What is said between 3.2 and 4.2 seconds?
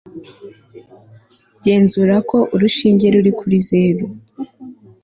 kuri zero